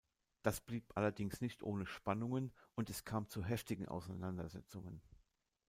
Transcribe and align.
Das 0.41 0.61
blieb 0.61 0.97
allerdings 0.97 1.41
nicht 1.41 1.61
ohne 1.61 1.85
Spannungen 1.85 2.51
und 2.73 2.89
es 2.89 3.05
kam 3.05 3.29
zu 3.29 3.43
heftigen 3.45 3.87
Auseinandersetzungen. 3.87 4.99